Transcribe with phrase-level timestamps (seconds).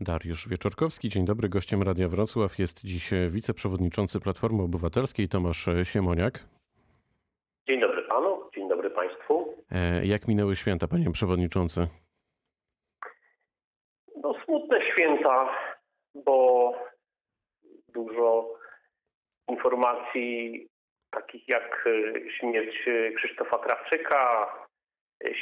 [0.00, 1.48] Dariusz Wieczorkowski, dzień dobry.
[1.48, 6.38] Gościem Radia Wrocław jest dziś wiceprzewodniczący Platformy Obywatelskiej Tomasz Siemoniak.
[7.68, 9.54] Dzień dobry panu, dzień dobry państwu.
[9.70, 11.88] E, Jak minęły święta, panie przewodniczący?
[14.22, 15.48] No smutne święta,
[16.14, 16.72] bo
[17.88, 18.54] dużo
[19.48, 20.66] informacji
[21.10, 24.52] takich jak e, śmierć e, Krzysztofa Krawczyka,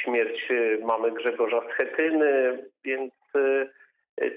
[0.03, 0.49] śmierć
[0.85, 3.13] mamy Grzegorza Schetyny, więc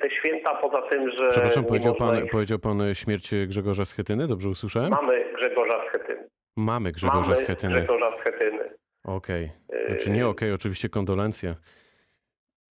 [0.00, 4.48] te święta poza tym, że Przepraszam, powiedział pan, ich- powiedział pan śmierć Grzegorza Schetyny, dobrze
[4.48, 4.90] usłyszałem?
[4.90, 6.28] mamy Grzegorza Schetyny.
[6.56, 7.72] Mamy Grzegorza mamy Schetyny.
[7.74, 8.70] Grzegorza Schetyny.
[9.04, 9.50] Okej.
[9.72, 11.54] E, Znaczy nie okej, oczywiście kondolencje.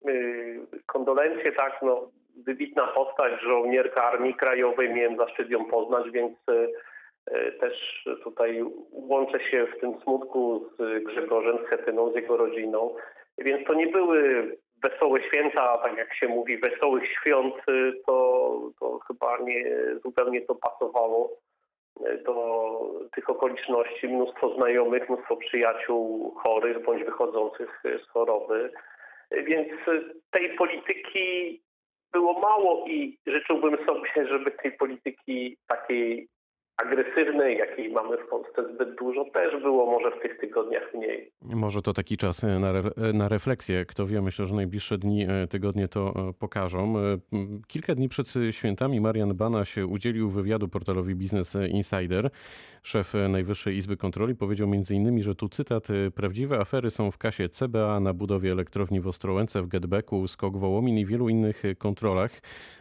[0.09, 2.11] y, kondolencje, tak, no,
[2.47, 9.67] wybitna postać, żołnierka Armii Krajowej, miałem zaszczyt ją poznać, więc y, też tutaj łączę się
[9.77, 12.95] w tym smutku z Grzegorzem Schetyną, z jego rodziną.
[13.39, 14.21] Więc to nie były
[14.83, 19.65] wesołe święta, tak jak się mówi, wesołych świąt, y, to, to chyba nie
[20.05, 21.31] zupełnie to pasowało
[22.07, 22.81] y, do
[23.15, 24.09] tych okoliczności.
[24.09, 28.73] Mnóstwo znajomych, mnóstwo przyjaciół chorych bądź wychodzących y, z choroby.
[29.31, 29.69] Więc
[30.31, 31.61] tej polityki
[32.13, 35.58] było mało i życzyłbym sobie, żeby tej polityki
[37.19, 41.31] agresywnej, jakiej mamy w Polsce zbyt dużo, też było może w tych tygodniach mniej.
[41.43, 43.85] Może to taki czas e, na, re, na refleksję.
[43.85, 46.99] Kto wie, myślę, że najbliższe dni, e, tygodnie to e, pokażą.
[46.99, 47.19] E,
[47.69, 52.31] Kilka dni przed świętami Marian Banaś udzielił wywiadu portalowi Business Insider.
[52.83, 57.49] Szef Najwyższej Izby Kontroli powiedział m.in., że tu cytat, e, prawdziwe afery są w kasie
[57.49, 62.31] CBA na budowie elektrowni w Ostrołęce, w Getbacku, Skok Wołomin i wielu innych e, kontrolach.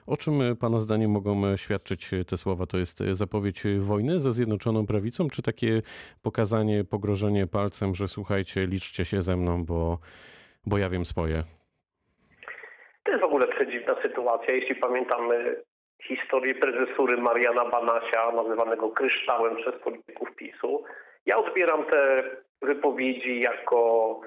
[0.07, 2.65] O czym e, Pana zdaniem mogą e, świadczyć te słowa?
[2.65, 5.81] To jest e, zapowiedź wojny ze Zjednoczoną Prawicą, czy takie
[6.23, 9.97] pokazanie, pogrożenie palcem, że słuchajcie, liczcie się ze mną, bo,
[10.65, 11.43] bo ja wiem swoje.
[13.03, 14.55] To jest w ogóle przedziwna sytuacja.
[14.55, 15.55] Jeśli pamiętamy
[16.03, 20.83] historię prezesury Mariana Banasia, nazywanego kryształem przez polityków PiSu,
[21.25, 22.23] ja odbieram te
[22.61, 24.21] wypowiedzi jako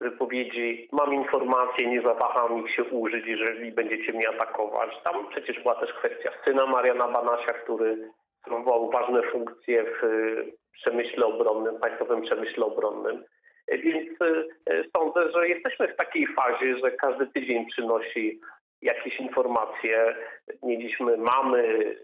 [0.00, 4.90] wypowiedzi mam informacje, nie zawaham ich się użyć, jeżeli będziecie mnie atakować.
[5.04, 8.10] Tam przecież była też kwestia syna Mariana Banasia, który
[8.40, 13.24] sprawował ważne funkcje w y, przemyśle obronnym, państwowym przemyśle obronnym.
[13.72, 18.40] Y, Więc y, sądzę, że jesteśmy w takiej fazie, że każdy tydzień przynosi
[18.82, 20.16] jakieś informacje.
[20.62, 21.94] Mieliśmy, mamy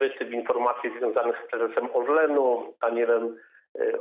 [0.00, 3.36] wysyp informacji związanych z prezesem Orlenu, Danielem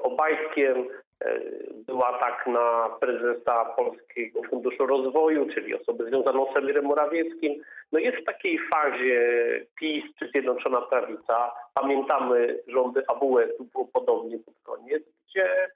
[0.04, 0.88] Obajtkiem.
[1.26, 7.64] Y, Był atak na prezesa Polskiego Funduszu Rozwoju, czyli osobę związaną z Emirem Morawieckim.
[7.92, 9.22] No jest w takiej fazie
[9.80, 11.52] PiS czy Zjednoczona Prawica.
[11.74, 15.70] Pamiętamy rządy AWS, było podobnie pod koniec, gdzie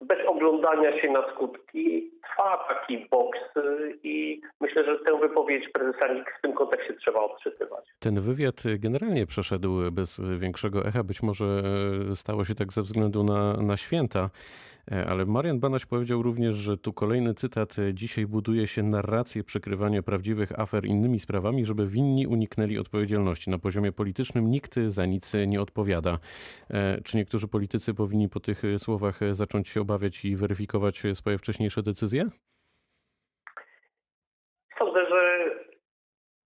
[0.00, 6.12] bez oglądania się na skutki trwa taki boks y, i myślę, że tę wypowiedź prezesa
[6.12, 7.84] NIK w tym kontekście trzeba odczytywać.
[7.98, 11.04] Ten wywiad generalnie przeszedł bez większego echa.
[11.04, 11.44] Być może
[12.10, 14.30] e, stało się tak ze względu na, na święta,
[14.92, 17.76] E, ale Marian Banaś powiedział również, że tu kolejny cytat.
[17.92, 23.50] Dzisiaj buduje się narrację przykrywania prawdziwych afer innymi sprawami, żeby winni uniknęli odpowiedzialności.
[23.50, 26.18] Na poziomie politycznym nikt za nic nie odpowiada.
[26.70, 31.82] E, Czy niektórzy politycy powinni po tych słowach zacząć się obawiać i weryfikować swoje wcześniejsze
[31.82, 32.24] decyzje?
[34.78, 35.50] Sądzę, że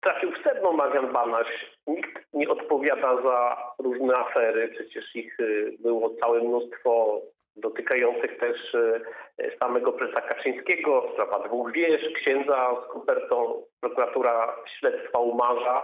[0.00, 1.46] trafił w sedno Marian Banaś.
[1.86, 4.68] Nikt nie odpowiada za różne afery.
[4.68, 7.20] Przecież ich y, było całe mnóstwo
[7.56, 11.10] dotykających też y, samego prezesa Kaczyńskiego.
[11.12, 15.82] Sprawa dwóch wież, księdza z kopertą, prokuratura śledztwa umarza.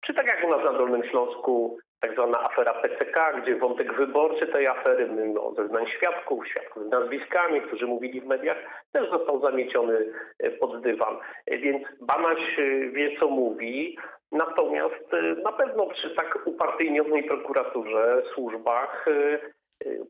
[0.00, 4.46] Czy tak jak u nas na Dolnym Śląsku tak zwana afera PCK, gdzie wątek wyborczy
[4.46, 8.56] tej afery, mimo zeznań świadków, świadków z nazwiskami, którzy mówili w mediach,
[8.92, 11.16] też został zamieciony e, pod dywan.
[11.46, 13.98] E, Więc Banaś e, wie, co mówi,
[14.32, 15.12] natomiast
[15.44, 19.06] na pewno przy tak upartyjnionej prokuraturze, służbach,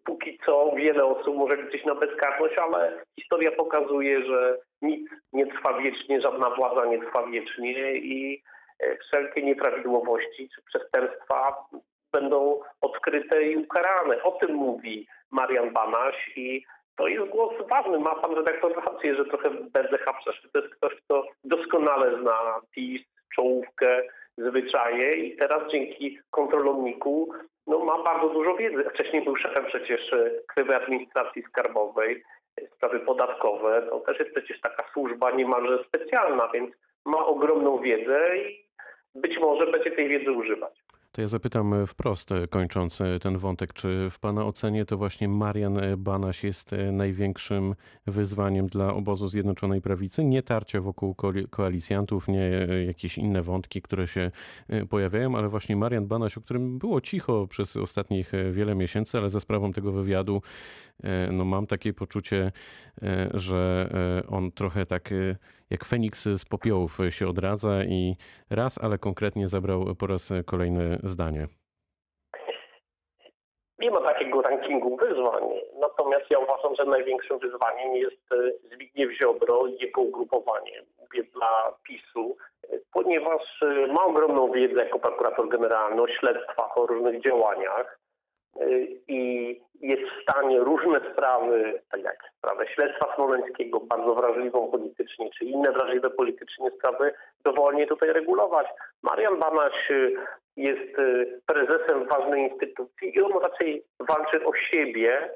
[0.05, 5.78] póki co wiele osób może liczyć na bezkarność, ale historia pokazuje, że nic nie trwa
[5.78, 8.43] wiecznie, żadna władza nie trwa wiecznie i
[9.01, 11.67] wszelkie nieprawidłowości czy przestępstwa
[12.12, 14.23] będą odkryte i ukarane.
[14.23, 16.65] O tym mówi Marian Banaś i
[16.97, 17.99] to jest głos ważny.
[17.99, 20.49] Ma pan redaktor rację, że trochę bezdecha przeszedł.
[20.53, 23.03] To jest ktoś, kto doskonale zna PiS,
[23.35, 24.03] czołówkę,
[24.38, 27.32] zwyczaje i teraz dzięki kontrolomniku
[27.67, 28.85] no, ma bardzo dużo wiedzy.
[28.94, 32.25] Wcześniej był szefem przecież e, Krajowej Administracji Skarbowej,
[32.61, 33.82] e, sprawy podatkowe.
[33.91, 36.71] To też jest przecież taka służba niemalże specjalna, więc
[37.05, 38.63] ma ogromną wiedzę i
[39.46, 40.85] może będzie tej wiedzy używać.
[41.14, 44.96] To ja zapytam e, wprost, e, kończąc e, ten wątek, czy w Pana ocenie to
[44.96, 47.75] właśnie Marian Banaś jest największym
[48.06, 50.25] wyzwaniem dla obozu Zjednoczonej Prawicy?
[50.25, 51.14] Nie tarcia wokół
[51.50, 52.50] koalicjantów, nie
[52.87, 54.31] jakieś inne wątki, które się
[54.91, 59.40] pojawiają, ale właśnie Marian Banaś, o którym było cicho przez ostatnich wiele miesięcy, ale za
[59.40, 60.43] sprawą tego wywiadu
[61.32, 62.52] no mam takie poczucie,
[63.35, 63.90] że
[64.29, 65.11] on trochę tak
[65.70, 68.16] jak Feniks z popiołów się odradza i
[68.50, 71.46] raz, ale konkretnie zabrał po raz kolejny zdanie.
[73.78, 75.43] Nie ma takiego rankingu wyzwań,
[75.81, 78.37] natomiast ja uważam, że największym wyzwaniem jest e,
[78.75, 80.82] Zbigniew Ziobro i jego ugrupowanie.
[81.32, 82.37] Dla PiSu,
[82.93, 87.99] ponieważ e, ma ogromną wiedzę jako prokurator generalny o śledztwach, o różnych działaniach
[89.09, 95.45] i jest w stanie różne sprawy, tak jak sprawę śledztwa smoleńskiego, bardzo wrażliwą politycznie, czy
[95.45, 97.12] inne wrażliwe politycznie sprawy,
[97.45, 98.67] dowolnie tutaj regulować.
[99.03, 100.17] Marian Banaś y,
[100.56, 105.31] jest y, prezesem ważnej instytucji i on raczej walczy o siebie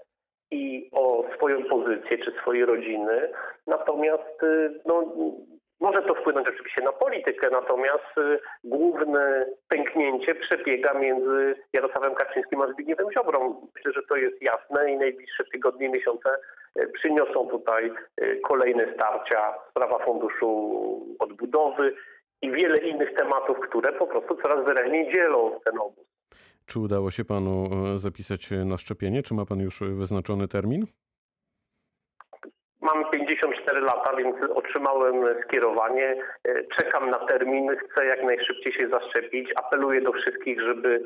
[0.50, 3.32] i o swoją pozycję, czy swojej rodziny.
[3.66, 5.04] Natomiast y, no,
[5.80, 12.72] może to wpłynąć oczywiście na politykę, natomiast y, główne pęknięcie przebiega między Jarosławem Kaczyńskim a
[12.72, 13.66] Zbigniewem Ziobrą.
[13.74, 16.30] Myślę, że to jest jasne i najbliższe tygodnie, miesiące
[16.80, 17.92] y, przyniosą tutaj
[18.22, 21.94] y, kolejne starcia, sprawa funduszu odbudowy
[22.42, 26.04] i wiele innych tematów, które po prostu coraz wyraźniej dzielą ten obóz.
[26.66, 29.22] Czy udało się panu zapisać na szczepienie?
[29.22, 30.86] Czy ma pan już wyznaczony termin?
[32.80, 35.14] Mam 54 lata, więc otrzymałem
[35.44, 36.16] skierowanie.
[36.44, 39.50] E, czekam na termin, chcę jak najszybciej się zaszczepić.
[39.56, 41.02] Apeluję do wszystkich, żeby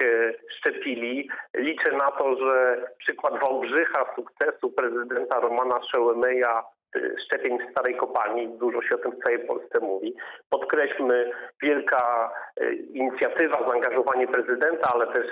[0.00, 1.28] się szczepili.
[1.56, 6.62] Liczę na to, że przykład Wałbrzycha, sukcesu prezydenta Romana Szełemeja
[6.96, 10.14] e, szczepień w starej kopalni, dużo się o tym w całej Polsce mówi.
[10.50, 11.30] Podkreślmy,
[11.62, 12.30] wielka
[12.60, 15.26] e, inicjatywa, zaangażowanie prezydenta, ale też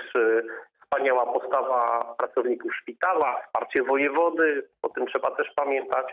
[0.93, 6.05] wspaniała postawa pracowników szpitala, wsparcie wojewody, o tym trzeba też pamiętać,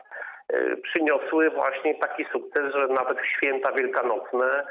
[0.52, 4.64] e, przyniosły właśnie taki sukces, że nawet w święta wielkanocne e,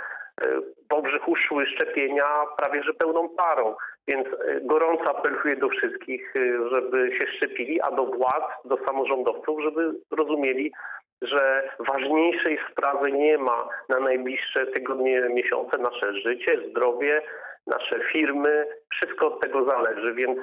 [0.89, 1.35] w Obrzychu
[1.75, 2.25] szczepienia
[2.57, 3.75] prawie że pełną parą.
[4.07, 6.33] Więc e, gorąco apeluję do wszystkich,
[6.71, 10.71] żeby się szczepili, a do władz, do samorządowców, żeby rozumieli,
[11.21, 17.21] że ważniejszej sprawy nie ma na najbliższe tygodnie, miesiące, nasze życie, zdrowie,
[17.69, 20.39] nasze firmy, wszystko od tego zależy, więc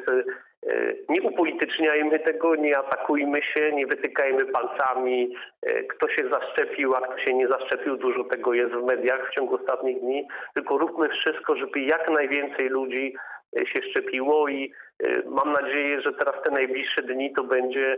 [0.67, 7.00] e, nie upolityczniajmy tego, nie atakujmy się, nie wytykajmy palcami, e, kto się zaszczepił, a
[7.00, 7.96] kto się nie zaszczepił.
[7.96, 12.69] Dużo tego jest w mediach w ciągu ostatnich dni, tylko róbmy wszystko, żeby jak najwięcej
[12.69, 13.14] ludzi
[13.61, 14.73] e, się szczepiło i
[15.26, 17.96] mam nadzieję, że teraz te najbliższe dni to będzie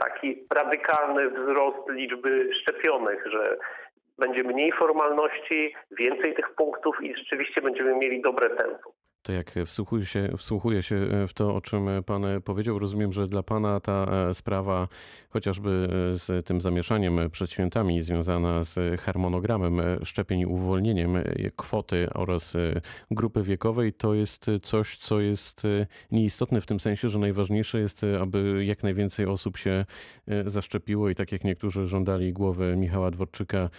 [0.00, 3.56] taki radykalny wzrost liczby szczepionych, że
[4.18, 8.97] będzie mniej formalności, więcej tych punktów i rzeczywiście będziemy mieli dobre tempo.
[9.28, 13.42] To jak wsłuchuję się, wsłuchuję się w to, o czym Pan powiedział, rozumiem, że dla
[13.42, 14.88] Pana ta e, sprawa,
[15.30, 21.16] chociażby z tym zamieszaniem przed świętami, związana z harmonogramem szczepień, uwolnieniem
[21.56, 22.56] kwoty oraz
[23.10, 25.62] grupy wiekowej, to jest coś, co jest
[26.10, 29.84] nieistotne w tym sensie, że najważniejsze jest, aby jak najwięcej osób się
[30.46, 33.70] zaszczepiło i tak jak niektórzy żądali głowy Michała Dworczyka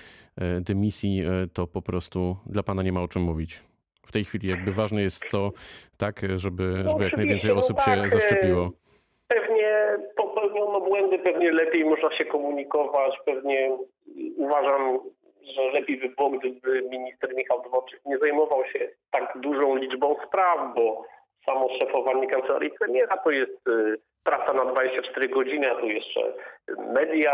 [0.61, 1.23] dymisji,
[1.53, 3.69] to po prostu dla Pana nie ma o czym mówić
[4.09, 5.51] w tej chwili jakby ważne jest to,
[5.97, 8.71] tak, żeby, no żeby jak najwięcej osób no tak, się zaszczepiło?
[9.27, 13.77] Pewnie popełniono błędy, pewnie lepiej można się komunikować, pewnie
[14.37, 14.99] uważam,
[15.55, 20.75] że lepiej by było, gdyby minister Michał Dworczyk nie zajmował się tak dużą liczbą spraw,
[20.75, 21.05] bo
[21.45, 26.33] samo szefowanie kancelarii premiera to jest y, praca na 24 godziny, a tu jeszcze
[26.77, 27.33] media,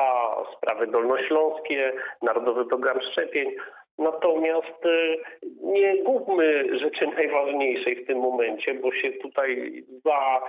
[0.58, 3.52] sprawy dolnośląskie, Narodowy Program Szczepień.
[3.98, 5.16] Natomiast e,
[5.64, 10.42] nie główmy rzeczy najważniejszej w tym momencie, bo się tutaj za,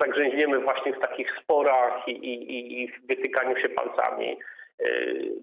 [0.00, 4.36] zagrzęźniemy właśnie w takich sporach i, i, i wytykaniu się palcami.
[4.80, 4.88] E,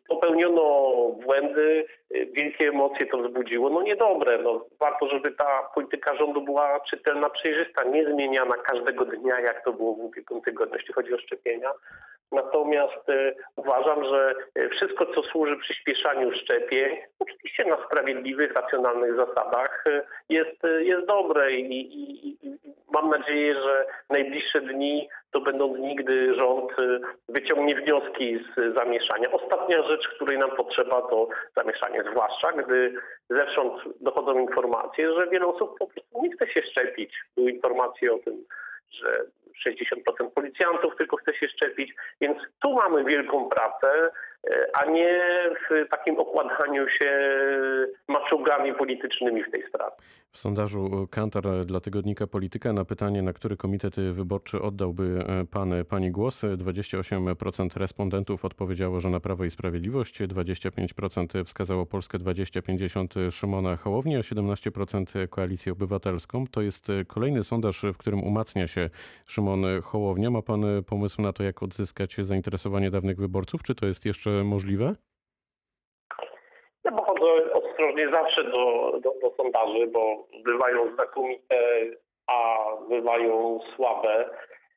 [0.07, 0.63] popełniono
[1.25, 3.69] błędy, e, wielkie emocje to wzbudziło.
[3.69, 4.37] No niedobre.
[4.37, 9.73] No, warto, żeby ta polityka rządu była czytelna, przejrzysta, nie zmieniana każdego dnia, jak to
[9.73, 11.71] było w ubiegłym tygodniu, jeśli chodzi o szczepienia.
[12.31, 14.35] Natomiast e, uważam, że
[14.71, 19.83] wszystko, co służy przyspieszaniu szczepień, oczywiście na sprawiedliwych, racjonalnych zasadach,
[20.29, 22.37] jest, jest dobre i, i, i
[22.91, 26.99] mam nadzieję, że najbliższe dni to będą dni, gdy rząd y,
[27.29, 29.31] wyciągnie wnioski z zamieszania.
[29.31, 32.95] Ostatnia rzecz, której nam potrzeba, to zamieszanie, zwłaszcza gdy
[33.29, 37.13] zewsząd dochodzą informacje, że wiele osób po prostu nie chce się szczepić.
[37.37, 38.43] Były informacje o tym,
[38.91, 39.25] że
[39.67, 44.11] 60% policjantów tylko chce się szczepić, więc tu mamy wielką pracę.
[44.49, 45.21] e, a nie
[45.69, 47.39] w takim okładaniu się
[48.07, 49.95] maczugami politycznymi w tej sprawie.
[50.33, 55.73] W sondażu Kantar dla tygodnika Polityka na pytanie, na który komitet wyborczy oddałby e, pan
[55.89, 63.75] pani głos, 28% respondentów odpowiedziało, że na Prawo i Sprawiedliwość, 25% wskazało Polskę 2050 Szymona
[63.75, 66.47] Hołowni, a 17% Koalicję Obywatelską.
[66.47, 68.89] To jest kolejny sondaż, w którym umacnia się
[69.25, 70.29] Szymon Hołownia.
[70.29, 73.63] Ma pan pomysł na to, jak odzyskać zainteresowanie dawnych wyborców?
[73.63, 74.95] Czy to jest jeszcze możliwe?
[76.83, 81.57] Ja podchodzę ostrożnie zawsze do, do, do sondaży, bo bywają znakomite,
[82.27, 84.29] a bywają słabe.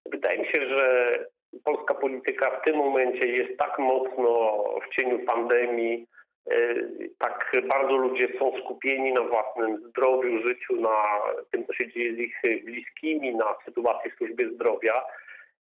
[0.06, 1.18] Wydaje mi się, że
[1.64, 6.06] polska polityka w tym momencie jest tak mocno w cieniu pandemii,
[6.52, 11.02] y, tak bardzo ludzie są skupieni na własnym zdrowiu, życiu, na
[11.50, 15.02] tym, co się dzieje z ich bliskimi, na sytuacji w służbie zdrowia,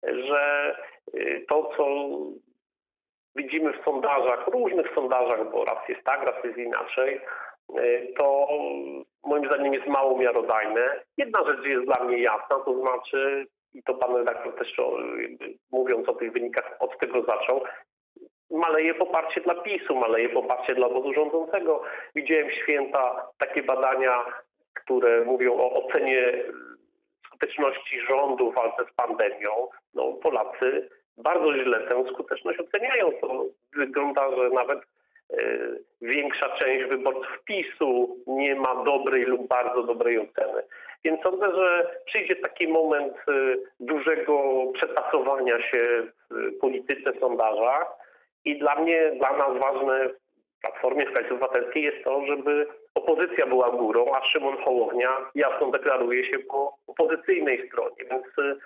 [0.04, 0.76] że
[1.16, 2.08] y, to, co
[3.36, 7.22] widzimy w sondażach, różnych sondażach, bo raz jest tak, raz jest inaczej,
[7.80, 8.48] y, to
[9.24, 11.04] moim zdaniem jest mało miarodajne.
[11.18, 14.76] Jedna rzecz jest dla mnie jasna, to znaczy, i to pan redaktor też
[15.72, 17.62] mówiąc o tych wynikach od tego zaczął,
[18.52, 21.84] maleje poparcie dla PiSu, maleje poparcie dla obozu rządzącego.
[22.16, 24.26] Widziałem święta takie badania,
[24.74, 26.44] które mówią o ocenie
[27.26, 29.68] skuteczności rządu w walce z pandemią.
[29.94, 33.12] No, Polacy bardzo źle tę skuteczność oceniają.
[33.22, 34.80] To wygląda, że nawet
[35.34, 40.64] y, większa część wyborców PiSu nie ma dobrej lub bardzo dobrej oceny.
[41.04, 47.86] Więc sądzę, że przyjdzie taki moment y, dużego przetasowania się w polityce, sondażach
[48.46, 53.70] i dla mnie, dla nas ważne w Platformie Koalicji Obywatelskiej jest to, żeby opozycja była
[53.70, 58.06] górą, a Szymon Hołownia jasno deklaruje się po opozycyjnej stronie.
[58.12, 58.58] Więc y,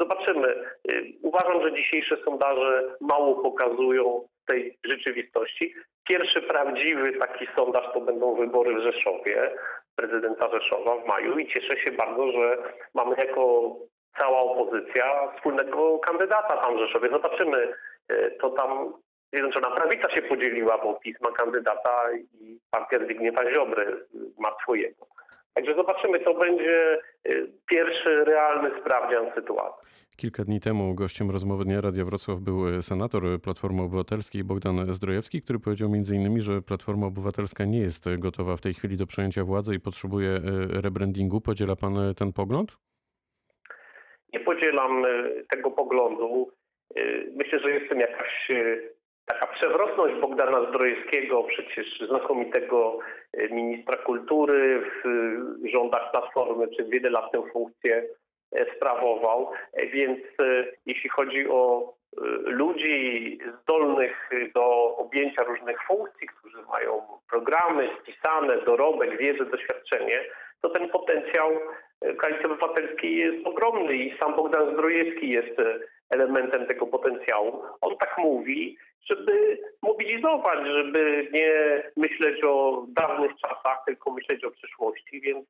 [0.00, 0.48] Zobaczymy.
[0.92, 5.74] Y, uważam, że dzisiejsze sondaże mało pokazują tej rzeczywistości.
[6.08, 9.50] Pierwszy prawdziwy taki sondaż to będą wybory w Rzeszowie,
[9.96, 12.58] prezydenta Rzeszowa w maju i cieszę się bardzo, że
[12.94, 13.74] mamy jako
[14.18, 17.08] cała opozycja wspólnego kandydata tam w Rzeszowie.
[17.08, 17.74] Zobaczymy,
[18.12, 18.92] y, to tam
[19.34, 24.06] Zjednoczona Prawica się podzieliła, bo PiS ma kandydata i partia Zbigniewa Ziobry
[24.38, 25.06] ma swojego.
[25.54, 29.84] Także zobaczymy, to będzie y, pierwszy realny sprawdzian sytuacji.
[30.16, 35.58] Kilka dni temu gościem rozmowy Dnia Radia Wrocław był senator Platformy Obywatelskiej Bogdan Zdrojewski, który
[35.58, 39.80] powiedział m.in., że Platforma Obywatelska nie jest gotowa w tej chwili do przejęcia władzy i
[39.80, 40.40] potrzebuje y,
[40.80, 41.40] rebrandingu.
[41.40, 42.76] Podziela pan ten pogląd?
[44.32, 46.50] Nie podzielam y, tego poglądu.
[47.36, 48.48] Myślę, że jestem jakaś
[49.26, 52.98] taka przewrotność Bogdana Zdrojewskiego, przecież znakomitego
[53.32, 58.06] e, ministra kultury w e, rządach Platformy, przez wiele lat tę funkcję
[58.52, 59.50] e, sprawował.
[59.92, 60.18] Więc
[60.86, 61.92] jeśli chodzi o
[62.44, 70.24] ludzi zdolnych do objęcia różnych funkcji, którzy mają programy spisane, dorobek, wiedzę, doświadczenie,
[70.60, 71.50] to ten potencjał
[72.18, 75.56] Koalicji Obywatelskiej jest ogromny i sam Bogdan Zdrojewski jest
[76.10, 77.62] elementem tego potencjału.
[77.80, 78.78] On tak mówi,
[79.10, 85.46] żeby mobilizować, żeby nie myśleć o dawnych czasach, tylko myśleć o przyszłości, więc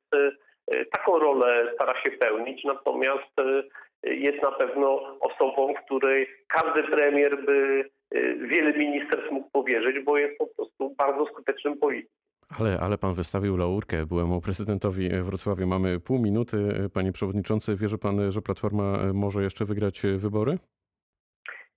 [0.67, 7.45] e, taką rolę stara się pełnić, natomiast e, jest na pewno osobą, której każdy premier
[7.45, 12.15] by e, wiele ministerstw mógł powierzyć, bo jest po prostu bardzo skutecznym politykiem.
[12.59, 15.65] Ale, ale pan wystawił laurkę byłemu prezydentowi Wrocławia.
[15.65, 16.57] Mamy pół minuty.
[16.93, 20.57] Panie przewodniczący, wierzy pan, że Platforma może jeszcze wygrać wybory?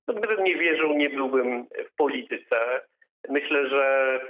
[0.09, 2.57] No, gdybym nie wierzył, nie byłbym w polityce.
[3.29, 4.21] Myślę, że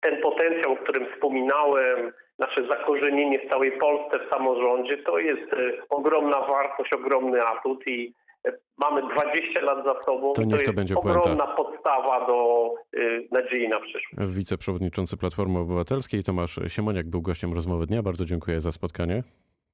[0.00, 5.72] ten potencjał, o którym wspominałem, nasze zakorzenienie w całej Polsce w samorządzie, to jest e,
[5.88, 8.14] ogromna wartość, ogromny atut i
[8.48, 10.32] e, mamy 20 lat za sobą.
[10.32, 11.54] To, niech to, to będzie ogromna puenta.
[11.54, 14.32] podstawa do y, nadziei na przyszłość.
[14.32, 18.02] Wiceprzewodniczący Platformy Obywatelskiej Tomasz Siemoniak był gościem rozmowy dnia.
[18.02, 19.22] Bardzo dziękuję za spotkanie.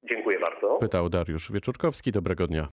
[0.03, 0.79] Dziękuję bardzo.
[0.79, 2.13] Pytał Dariusz Wieczorkowski.
[2.13, 2.69] Dobrego dnia.